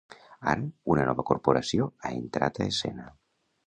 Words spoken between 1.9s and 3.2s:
ha entrat a escena.